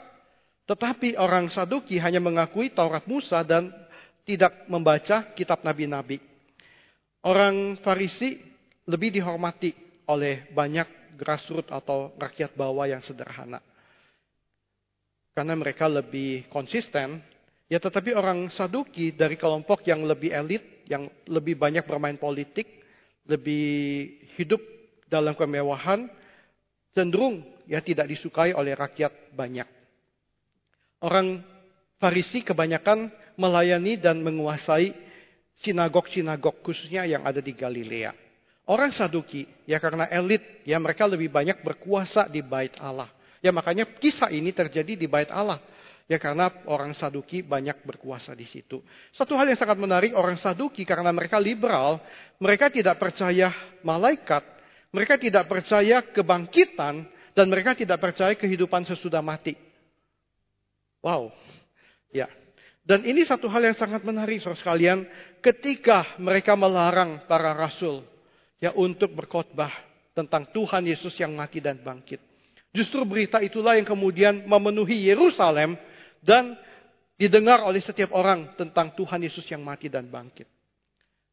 [0.69, 3.73] Tetapi orang Saduki hanya mengakui Taurat Musa dan
[4.21, 6.21] tidak membaca kitab nabi-nabi.
[7.25, 8.37] Orang Farisi
[8.85, 9.73] lebih dihormati
[10.05, 13.59] oleh banyak grassroots atau rakyat bawah yang sederhana.
[15.33, 17.19] Karena mereka lebih konsisten,
[17.65, 22.65] ya tetapi orang Saduki dari kelompok yang lebih elit, yang lebih banyak bermain politik,
[23.25, 23.65] lebih
[24.37, 24.61] hidup
[25.09, 26.18] dalam kemewahan,
[26.93, 29.67] cenderung ya tidak disukai oleh rakyat banyak.
[31.05, 31.41] Orang
[31.99, 34.95] Farisi kebanyakan melayani dan menguasai
[35.59, 38.15] sinagog-sinagog khususnya yang ada di Galilea.
[38.71, 43.11] Orang Saduki ya karena elit ya mereka lebih banyak berkuasa di bait Allah.
[43.43, 45.59] Ya makanya kisah ini terjadi di bait Allah.
[46.07, 48.81] Ya karena orang Saduki banyak berkuasa di situ.
[49.13, 52.01] Satu hal yang sangat menarik orang Saduki karena mereka liberal,
[52.41, 54.41] mereka tidak percaya malaikat,
[54.89, 57.05] mereka tidak percaya kebangkitan
[57.37, 59.53] dan mereka tidak percaya kehidupan sesudah mati.
[61.05, 61.29] Wow.
[62.09, 62.27] Ya.
[62.83, 65.05] Dan ini satu hal yang sangat menarik saudara sekalian
[65.45, 68.01] ketika mereka melarang para rasul
[68.57, 69.71] ya untuk berkhotbah
[70.17, 72.17] tentang Tuhan Yesus yang mati dan bangkit.
[72.73, 75.77] Justru berita itulah yang kemudian memenuhi Yerusalem
[76.21, 76.57] dan
[77.13, 80.49] didengar oleh setiap orang tentang Tuhan Yesus yang mati dan bangkit.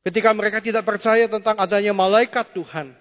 [0.07, 2.95] Ketika mereka tidak percaya tentang adanya malaikat Tuhan,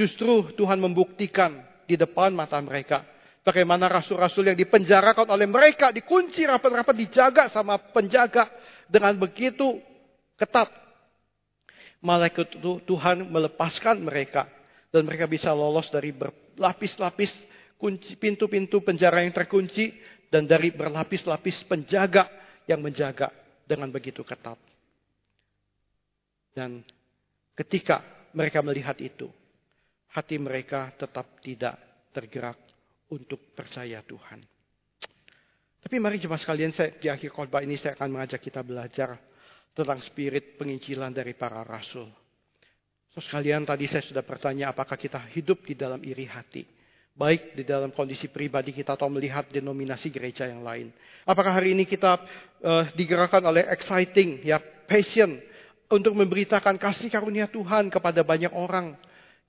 [0.00, 3.04] Justru Tuhan membuktikan di depan mata mereka.
[3.44, 8.48] Bagaimana rasul-rasul yang dipenjarakan oleh mereka, dikunci rapat-rapat, dijaga sama penjaga
[8.88, 9.76] dengan begitu
[10.40, 10.72] ketat.
[12.00, 14.48] Malaikat itu Tuhan melepaskan mereka.
[14.88, 17.36] Dan mereka bisa lolos dari berlapis-lapis
[18.16, 20.00] pintu-pintu penjara yang terkunci.
[20.32, 22.24] Dan dari berlapis-lapis penjaga
[22.64, 23.28] yang menjaga
[23.68, 24.56] dengan begitu ketat.
[26.56, 26.80] Dan
[27.52, 28.00] ketika
[28.32, 29.28] mereka melihat itu,
[30.14, 31.78] hati mereka tetap tidak
[32.10, 32.58] tergerak
[33.14, 34.42] untuk percaya Tuhan.
[35.80, 39.16] Tapi mari jemaat sekalian, saya, di akhir khotbah ini saya akan mengajak kita belajar
[39.72, 42.10] tentang spirit penginjilan dari para rasul.
[43.10, 46.62] So, sekalian tadi saya sudah bertanya apakah kita hidup di dalam iri hati.
[47.10, 50.94] Baik di dalam kondisi pribadi kita atau melihat denominasi gereja yang lain.
[51.26, 52.22] Apakah hari ini kita
[52.62, 55.42] uh, digerakkan oleh exciting, ya passion
[55.90, 58.94] untuk memberitakan kasih karunia Tuhan kepada banyak orang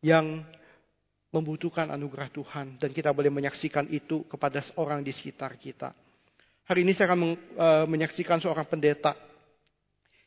[0.02, 0.42] yang
[1.32, 5.96] membutuhkan anugerah Tuhan dan kita boleh menyaksikan itu kepada orang di sekitar kita.
[6.68, 9.16] Hari ini saya akan uh, menyaksikan seorang pendeta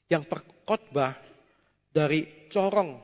[0.08, 1.16] yang berkhotbah
[1.92, 3.00] dari corong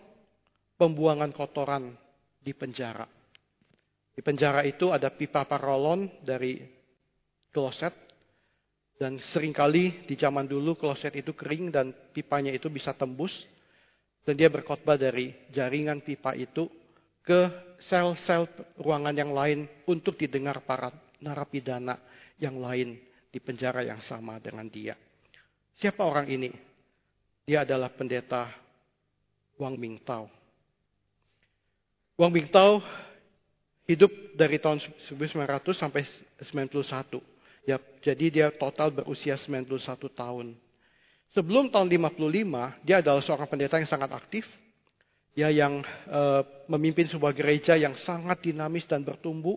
[0.81, 1.93] pembuangan kotoran
[2.41, 3.05] di penjara.
[4.11, 6.61] Di penjara itu ada pipa parolon dari
[7.53, 7.93] kloset
[9.01, 13.33] dan sering kali di zaman dulu kloset itu kering dan pipanya itu bisa tembus.
[14.25, 16.69] Dan dia berkhotbah dari jaringan pipa itu
[17.25, 17.49] ke
[17.89, 21.97] sel-sel ruangan yang lain untuk didengar para narapidana
[22.37, 24.97] yang lain di penjara yang sama dengan dia.
[25.81, 26.51] Siapa orang ini?
[27.49, 28.53] Dia adalah pendeta
[29.57, 30.29] Wang Mingtao.
[32.21, 32.85] Wang Mingtao
[33.89, 34.79] hidup dari tahun
[35.09, 36.05] 1900 sampai
[36.53, 37.19] 91.
[37.65, 39.81] Ya, jadi dia total berusia 91
[40.13, 40.57] tahun.
[41.31, 44.43] Sebelum tahun 55, dia adalah seorang pendeta yang sangat aktif,
[45.31, 45.79] ya yang
[46.11, 49.55] uh, memimpin sebuah gereja yang sangat dinamis dan bertumbuh,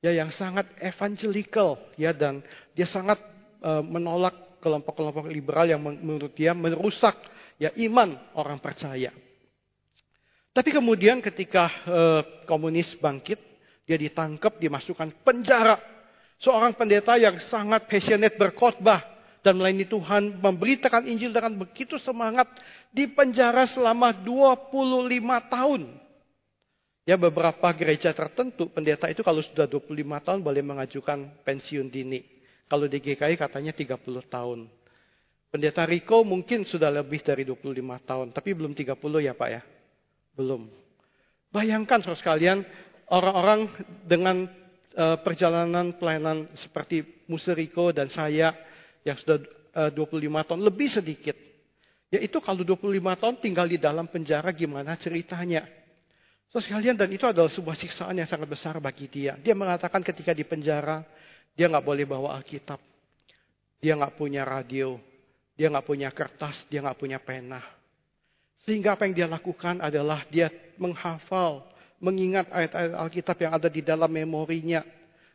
[0.00, 2.40] ya yang sangat evangelical, ya dan
[2.72, 3.20] dia sangat
[3.60, 7.18] uh, menolak kelompok-kelompok liberal yang menurut dia merusak
[7.60, 9.12] ya iman orang percaya.
[10.52, 13.36] Tapi kemudian ketika uh, komunis bangkit,
[13.84, 15.76] dia ditangkap, dimasukkan penjara.
[16.40, 19.11] Seorang pendeta yang sangat passionate berkhotbah
[19.42, 22.46] dan melayani Tuhan memberitakan Injil dengan begitu semangat
[22.94, 24.70] di penjara selama 25
[25.50, 25.82] tahun.
[27.02, 29.90] Ya beberapa gereja tertentu pendeta itu kalau sudah 25
[30.22, 32.22] tahun boleh mengajukan pensiun dini.
[32.70, 33.98] Kalau di GKI katanya 30
[34.30, 34.70] tahun.
[35.52, 37.76] Pendeta Riko mungkin sudah lebih dari 25
[38.08, 39.60] tahun, tapi belum 30 ya Pak ya?
[40.32, 40.64] Belum.
[41.52, 42.64] Bayangkan saudara sekalian,
[43.12, 43.68] orang-orang
[44.08, 44.48] dengan
[44.96, 48.56] uh, perjalanan pelayanan seperti Museriko dan saya
[49.02, 49.38] yang sudah
[49.74, 51.36] eh, uh, 25 tahun lebih sedikit.
[52.12, 55.64] Yaitu kalau 25 tahun tinggal di dalam penjara gimana ceritanya.
[56.52, 59.40] So sekalian dan itu adalah sebuah siksaan yang sangat besar bagi dia.
[59.40, 61.00] Dia mengatakan ketika di penjara
[61.56, 62.76] dia nggak boleh bawa Alkitab.
[63.80, 65.00] Dia nggak punya radio.
[65.56, 66.68] Dia nggak punya kertas.
[66.68, 67.64] Dia nggak punya pena.
[68.68, 74.10] Sehingga apa yang dia lakukan adalah dia menghafal mengingat ayat-ayat Alkitab yang ada di dalam
[74.10, 74.82] memorinya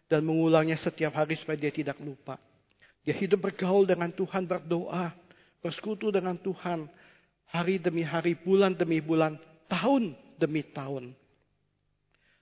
[0.07, 2.39] dan mengulangnya setiap hari supaya dia tidak lupa.
[3.07, 5.15] Dia hidup bergaul dengan Tuhan, berdoa,
[5.63, 6.91] bersekutu dengan Tuhan
[7.47, 9.39] hari demi hari, bulan demi bulan,
[9.71, 11.15] tahun demi tahun.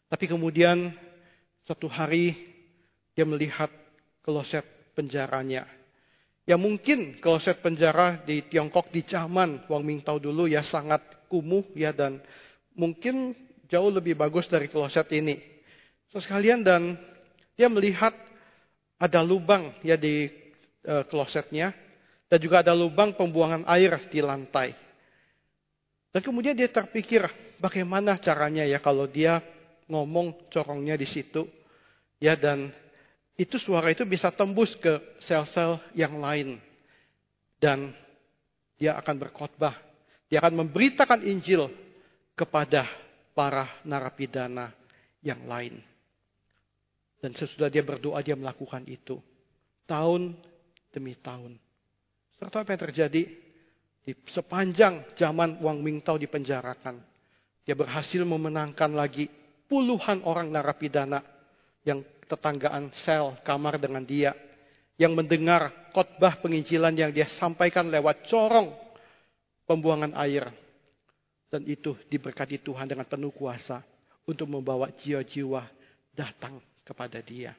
[0.09, 0.89] Tapi kemudian
[1.69, 2.33] satu hari
[3.13, 3.69] dia melihat
[4.25, 4.65] kloset
[4.97, 5.69] penjaranya.
[6.49, 11.93] Ya mungkin kloset penjara di Tiongkok di zaman Wang Mingtao dulu ya sangat kumuh ya
[11.93, 12.17] dan
[12.73, 13.37] mungkin
[13.69, 15.37] jauh lebih bagus dari kloset ini.
[16.09, 16.97] So sekalian dan
[17.53, 18.17] dia melihat
[18.97, 20.44] ada lubang ya di
[21.09, 21.73] klosetnya
[22.29, 24.73] dan juga ada lubang pembuangan air di lantai.
[26.13, 27.27] Dan kemudian dia terpikir
[27.59, 29.43] bagaimana caranya ya kalau dia
[29.91, 31.45] ngomong corongnya di situ
[32.17, 32.71] ya dan
[33.35, 36.57] itu suara itu bisa tembus ke sel-sel yang lain
[37.59, 37.91] dan
[38.79, 39.85] dia akan berkhotbah
[40.25, 41.69] dia akan memberitakan Injil
[42.33, 42.89] kepada
[43.37, 44.73] para narapidana
[45.21, 45.77] yang lain.
[47.21, 49.21] Dan sesudah dia berdoa, dia melakukan itu.
[49.85, 50.33] Tahun
[50.95, 51.59] demi tahun.
[52.39, 53.23] Serta apa yang terjadi?
[54.05, 57.03] Di sepanjang zaman Wang Mingtao dipenjarakan.
[57.67, 59.27] Dia berhasil memenangkan lagi
[59.67, 61.19] puluhan orang narapidana
[61.83, 64.31] yang tetanggaan sel kamar dengan dia.
[64.95, 68.71] Yang mendengar khotbah penginjilan yang dia sampaikan lewat corong
[69.67, 70.47] pembuangan air
[71.55, 73.79] dan itu diberkati Tuhan dengan penuh kuasa
[74.27, 75.63] untuk membawa jiwa-jiwa
[76.11, 77.55] datang kepada dia.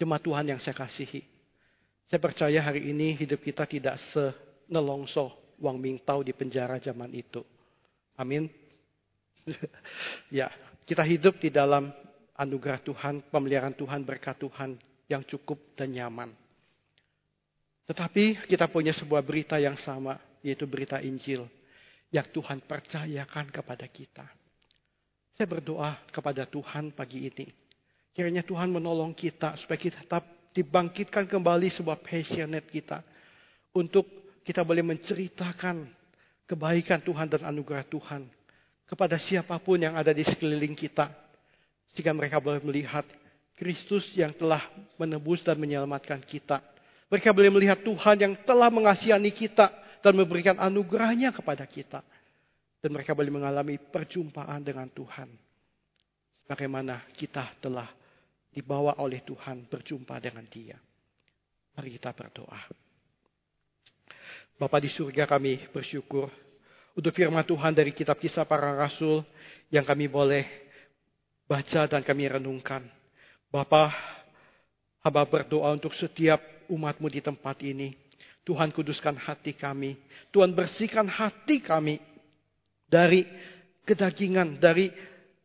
[0.00, 1.26] Jemaat Tuhan yang saya kasihi.
[2.08, 5.28] Saya percaya hari ini hidup kita tidak senelongso
[5.60, 7.44] Wang Mingtao di penjara zaman itu.
[8.16, 8.48] Amin.
[10.32, 10.48] ya,
[10.88, 11.92] kita hidup di dalam
[12.32, 16.32] anugerah Tuhan, pemeliharaan Tuhan, berkat Tuhan yang cukup dan nyaman.
[17.84, 21.44] Tetapi kita punya sebuah berita yang sama, yaitu berita Injil
[22.08, 24.24] yang Tuhan percayakan kepada kita.
[25.36, 27.52] Saya berdoa kepada Tuhan pagi ini.
[28.16, 33.04] Kiranya Tuhan menolong kita supaya kita tetap dibangkitkan kembali sebuah passionate kita.
[33.76, 34.06] Untuk
[34.42, 35.88] kita boleh menceritakan
[36.48, 38.24] kebaikan Tuhan dan anugerah Tuhan.
[38.88, 41.12] Kepada siapa pun yang ada di sekeliling kita.
[41.92, 43.04] Sehingga mereka boleh melihat
[43.58, 44.64] Kristus yang telah
[44.96, 46.64] menebus dan menyelamatkan kita.
[47.12, 49.68] Mereka boleh melihat Tuhan yang telah mengasihani kita
[50.00, 52.00] dan memberikan anugerahnya kepada kita.
[52.78, 55.28] Dan mereka boleh mengalami perjumpaan dengan Tuhan.
[56.48, 57.92] Bagaimana kita telah
[58.52, 60.76] dibawa oleh Tuhan berjumpa dengan dia.
[61.76, 62.58] Mari kita berdoa.
[64.58, 66.26] Bapa di surga kami bersyukur
[66.98, 69.22] untuk firman Tuhan dari kitab kisah para rasul
[69.70, 70.42] yang kami boleh
[71.46, 72.82] baca dan kami renungkan.
[73.54, 73.94] Bapa,
[75.06, 77.94] hamba berdoa untuk setiap umatmu di tempat ini.
[78.42, 79.94] Tuhan kuduskan hati kami.
[80.34, 82.02] Tuhan bersihkan hati kami
[82.90, 83.22] dari
[83.86, 84.90] kedagingan, dari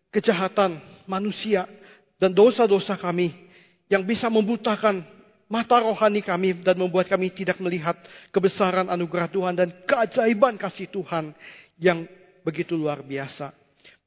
[0.10, 1.70] kejahatan manusia
[2.24, 3.36] dan dosa-dosa kami
[3.92, 5.04] yang bisa membutakan
[5.52, 8.00] mata rohani kami dan membuat kami tidak melihat
[8.32, 11.36] kebesaran anugerah Tuhan dan keajaiban kasih Tuhan
[11.76, 12.08] yang
[12.48, 13.52] begitu luar biasa.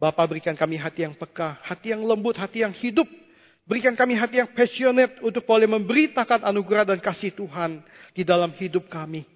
[0.01, 3.05] Bapak berikan kami hati yang peka, hati yang lembut, hati yang hidup
[3.67, 7.83] Berikan kami hati yang passionate untuk boleh memberitakan anugerah dan kasih Tuhan
[8.15, 9.27] di dalam hidup kami.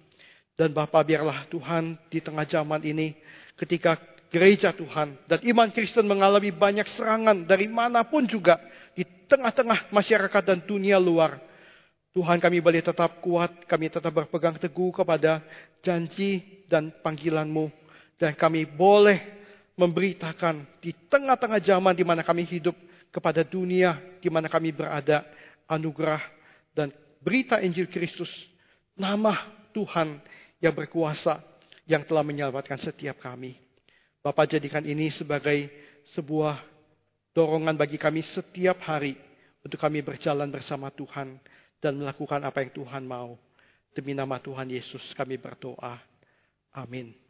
[0.55, 3.11] Dan Bapak biarlah Tuhan di tengah zaman ini
[3.59, 3.99] ketika
[4.31, 8.55] gereja Tuhan dan iman Kristen mengalami banyak serangan dari mana pun juga
[8.95, 11.39] di tengah-tengah masyarakat dan dunia luar.
[12.11, 15.39] Tuhan kami boleh tetap kuat, kami tetap berpegang teguh kepada
[15.79, 17.71] janji dan panggilanmu.
[18.19, 19.17] Dan kami boleh
[19.79, 22.75] memberitakan di tengah-tengah zaman di mana kami hidup
[23.09, 25.25] kepada dunia di mana kami berada
[25.65, 26.21] anugerah
[26.75, 26.91] dan
[27.23, 28.29] berita Injil Kristus
[28.93, 29.35] nama
[29.73, 30.19] Tuhan
[30.61, 31.41] yang berkuasa
[31.89, 33.57] yang telah menyelamatkan setiap kami.
[34.21, 35.67] Bapak jadikan ini sebagai
[36.13, 36.61] sebuah
[37.31, 39.15] dorongan bagi kami setiap hari
[39.63, 41.37] untuk kami berjalan bersama Tuhan
[41.81, 43.37] dan melakukan apa yang Tuhan mau.
[43.91, 45.99] Demi nama Tuhan Yesus kami berdoa.
[46.71, 47.20] Amin.